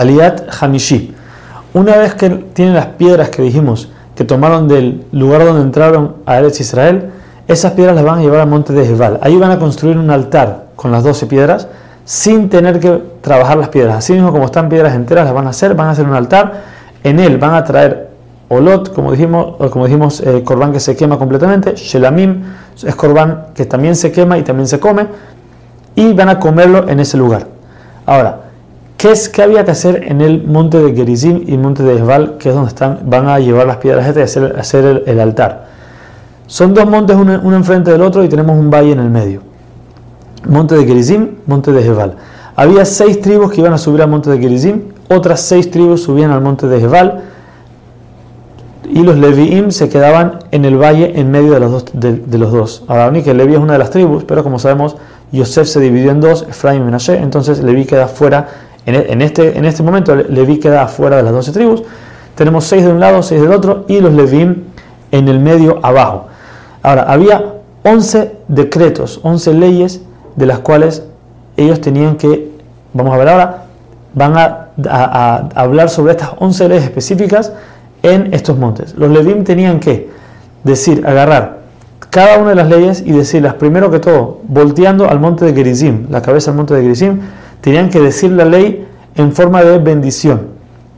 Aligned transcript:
Aliat 0.00 0.48
Hamishi. 0.60 1.14
Una 1.74 1.98
vez 1.98 2.14
que 2.14 2.30
tienen 2.30 2.74
las 2.74 2.86
piedras 2.86 3.28
que 3.28 3.42
dijimos 3.42 3.90
que 4.14 4.24
tomaron 4.24 4.66
del 4.66 5.04
lugar 5.12 5.44
donde 5.44 5.60
entraron 5.60 6.16
a 6.24 6.38
Eretz 6.38 6.58
Israel, 6.60 7.10
esas 7.46 7.72
piedras 7.72 7.94
las 7.94 8.04
van 8.04 8.18
a 8.18 8.22
llevar 8.22 8.40
al 8.40 8.48
monte 8.48 8.72
de 8.72 8.86
Jebal. 8.86 9.20
Ahí 9.22 9.36
van 9.36 9.50
a 9.50 9.58
construir 9.58 9.98
un 9.98 10.10
altar 10.10 10.68
con 10.74 10.90
las 10.90 11.04
12 11.04 11.26
piedras 11.26 11.68
sin 12.06 12.48
tener 12.48 12.80
que 12.80 13.02
trabajar 13.20 13.58
las 13.58 13.68
piedras. 13.68 13.96
Así 13.96 14.14
mismo 14.14 14.32
como 14.32 14.46
están 14.46 14.70
piedras 14.70 14.94
enteras, 14.94 15.26
las 15.26 15.34
van 15.34 15.46
a 15.46 15.50
hacer, 15.50 15.74
van 15.74 15.88
a 15.88 15.90
hacer 15.90 16.06
un 16.06 16.14
altar. 16.14 16.62
En 17.04 17.20
él 17.20 17.36
van 17.36 17.54
a 17.54 17.62
traer 17.62 18.08
olot, 18.48 18.94
como 18.94 19.12
dijimos, 19.12 19.56
como 19.70 19.84
dijimos, 19.84 20.20
eh, 20.20 20.42
que 20.72 20.80
se 20.80 20.96
quema 20.96 21.18
completamente. 21.18 21.74
Shelamim 21.76 22.42
es 22.82 22.94
corbán 22.94 23.48
que 23.54 23.66
también 23.66 23.94
se 23.94 24.10
quema 24.10 24.38
y 24.38 24.42
también 24.42 24.66
se 24.66 24.80
come. 24.80 25.06
Y 25.94 26.14
van 26.14 26.30
a 26.30 26.40
comerlo 26.40 26.88
en 26.88 27.00
ese 27.00 27.18
lugar. 27.18 27.46
Ahora, 28.06 28.49
¿qué, 29.00 29.12
es, 29.12 29.30
qué 29.30 29.42
había 29.42 29.64
que 29.64 29.70
hacer 29.70 30.04
en 30.06 30.20
el 30.20 30.44
monte 30.44 30.78
de 30.78 30.94
Gerizim 30.94 31.42
y 31.46 31.56
monte 31.56 31.82
de 31.82 31.96
Esbal, 31.96 32.36
que 32.38 32.50
es 32.50 32.54
donde 32.54 32.68
están, 32.68 33.00
van 33.06 33.28
a 33.28 33.38
llevar 33.38 33.66
las 33.66 33.78
piedras 33.78 34.06
estas 34.06 34.36
y 34.36 34.58
hacer, 34.58 35.04
el, 35.06 35.20
altar? 35.20 35.68
Son 36.46 36.74
dos 36.74 36.86
montes, 36.86 37.16
uno, 37.16 37.56
enfrente 37.56 37.90
del 37.90 38.02
otro, 38.02 38.22
y 38.22 38.28
tenemos 38.28 38.58
un 38.58 38.70
valle 38.70 38.92
en 38.92 39.00
el 39.00 39.08
medio. 39.08 39.40
Monte 40.46 40.74
de 40.74 40.84
Gerizim, 40.84 41.30
monte 41.46 41.72
de 41.72 41.82
Jebal. 41.82 42.16
Había 42.56 42.84
seis 42.84 43.20
tribus 43.22 43.52
que 43.52 43.60
iban 43.62 43.72
a 43.72 43.78
subir 43.78 44.02
al 44.02 44.10
monte 44.10 44.28
de 44.28 44.38
Gerizim, 44.38 44.82
otras 45.08 45.40
seis 45.40 45.70
tribus 45.70 46.02
subían 46.02 46.30
al 46.30 46.42
monte 46.42 46.66
de 46.66 46.78
Jebal, 46.80 47.22
y 48.92 49.02
los 49.02 49.16
Leviim 49.16 49.70
se 49.70 49.88
quedaban 49.88 50.40
en 50.50 50.64
el 50.64 50.76
valle 50.76 51.18
en 51.18 51.30
medio 51.30 51.52
de 51.52 51.60
los 51.60 51.70
dos. 51.70 51.84
De. 51.92 52.20
Ahora, 52.88 53.22
que 53.22 53.32
Levi 53.32 53.54
es 53.54 53.60
una 53.60 53.74
de 53.74 53.78
las 53.78 53.90
tribus, 53.90 54.24
pero 54.24 54.42
como 54.42 54.58
sabemos, 54.58 54.96
Yosef 55.32 55.68
se 55.68 55.80
dividió 55.80 56.10
en 56.10 56.20
dos, 56.20 56.44
Efraín 56.48 56.82
y 56.82 56.84
Menashe, 56.84 57.16
entonces 57.16 57.62
Levi 57.62 57.84
queda 57.84 58.08
fuera, 58.08 58.48
en, 58.86 59.22
este, 59.22 59.58
en 59.58 59.64
este 59.64 59.82
momento 59.82 60.14
Levi 60.14 60.58
queda 60.58 60.86
fuera 60.88 61.16
de 61.16 61.22
las 61.22 61.32
doce 61.32 61.52
tribus. 61.52 61.82
Tenemos 62.34 62.64
seis 62.64 62.84
de 62.84 62.90
un 62.90 63.00
lado, 63.00 63.22
seis 63.22 63.40
del 63.40 63.52
otro, 63.52 63.84
y 63.88 64.00
los 64.00 64.12
Leviim 64.12 64.64
en 65.10 65.28
el 65.28 65.40
medio 65.40 65.78
abajo. 65.82 66.26
Ahora, 66.82 67.02
había 67.02 67.54
11 67.82 68.36
decretos, 68.48 69.20
11 69.22 69.54
leyes 69.54 70.00
de 70.36 70.46
las 70.46 70.60
cuales 70.60 71.04
ellos 71.56 71.80
tenían 71.80 72.16
que, 72.16 72.50
vamos 72.92 73.14
a 73.14 73.18
ver 73.18 73.28
ahora, 73.28 73.64
van 74.14 74.34
a, 74.36 74.66
hablar 75.54 75.90
sobre 75.90 76.12
estas 76.12 76.30
11 76.38 76.68
leyes 76.68 76.84
específicas 76.84 77.52
en 78.02 78.32
estos 78.32 78.56
montes. 78.56 78.94
Los 78.96 79.10
Levim 79.10 79.44
tenían 79.44 79.78
que 79.78 80.08
decir, 80.64 81.06
agarrar 81.06 81.60
cada 82.08 82.38
una 82.38 82.50
de 82.50 82.56
las 82.56 82.68
leyes 82.68 83.02
y 83.04 83.12
decirlas, 83.12 83.54
primero 83.54 83.90
que 83.90 83.98
todo, 83.98 84.40
volteando 84.48 85.08
al 85.08 85.20
monte 85.20 85.44
de 85.44 85.52
Gerizim, 85.52 86.06
la 86.10 86.22
cabeza 86.22 86.50
al 86.50 86.56
monte 86.56 86.74
de 86.74 86.82
Gerizim, 86.82 87.20
tenían 87.60 87.90
que 87.90 88.00
decir 88.00 88.32
la 88.32 88.44
ley 88.44 88.86
en 89.14 89.32
forma 89.32 89.62
de 89.62 89.78
bendición. 89.78 90.48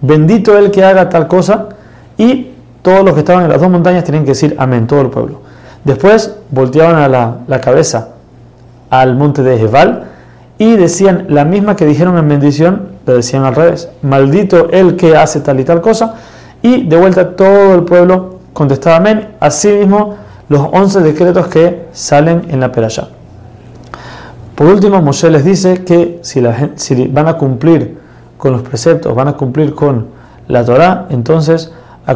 Bendito 0.00 0.56
el 0.58 0.70
que 0.70 0.84
haga 0.84 1.08
tal 1.08 1.28
cosa 1.28 1.68
y 2.16 2.48
todos 2.82 3.04
los 3.04 3.14
que 3.14 3.20
estaban 3.20 3.44
en 3.44 3.50
las 3.50 3.60
dos 3.60 3.70
montañas 3.70 4.04
tenían 4.04 4.24
que 4.24 4.30
decir 4.30 4.54
amén, 4.58 4.86
todo 4.86 5.00
el 5.00 5.10
pueblo. 5.10 5.40
Después 5.84 6.34
volteaban 6.50 7.10
la, 7.10 7.38
la 7.46 7.60
cabeza 7.60 8.10
al 8.90 9.16
monte 9.16 9.42
de 9.42 9.58
Jebal 9.58 10.04
y 10.58 10.76
decían 10.76 11.26
la 11.28 11.44
misma 11.44 11.76
que 11.76 11.84
dijeron 11.84 12.16
en 12.18 12.28
bendición, 12.28 12.88
lo 13.04 13.14
decían 13.14 13.44
al 13.44 13.54
revés, 13.54 13.88
maldito 14.02 14.68
el 14.70 14.96
que 14.96 15.16
hace 15.16 15.40
tal 15.40 15.60
y 15.60 15.64
tal 15.64 15.80
cosa, 15.80 16.14
y 16.62 16.86
de 16.86 16.96
vuelta 16.96 17.36
todo 17.36 17.74
el 17.74 17.84
pueblo 17.84 18.36
contestaba 18.52 18.96
amén, 18.96 19.28
asimismo 19.38 20.16
los 20.48 20.60
11 20.72 21.00
decretos 21.00 21.48
que 21.48 21.88
salen 21.92 22.46
en 22.48 22.60
la 22.60 22.72
peralla. 22.72 23.08
Por 24.56 24.68
último, 24.68 25.02
Moshe 25.02 25.30
les 25.30 25.44
dice 25.44 25.84
que 25.84 26.18
si, 26.22 26.42
si 26.76 27.06
van 27.08 27.28
a 27.28 27.34
cumplir 27.34 27.98
con 28.38 28.52
los 28.52 28.62
preceptos, 28.62 29.14
van 29.14 29.28
a 29.28 29.34
cumplir 29.34 29.74
con 29.74 30.06
la 30.48 30.64
Torah, 30.64 31.06
entonces 31.10 31.72
a 32.06 32.14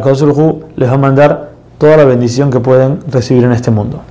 les 0.75 0.89
va 0.89 0.93
a 0.93 0.97
mandar 0.97 1.51
toda 1.77 1.97
la 1.97 2.05
bendición 2.05 2.49
que 2.49 2.59
pueden 2.59 2.99
recibir 3.11 3.43
en 3.43 3.51
este 3.51 3.69
mundo. 3.69 4.01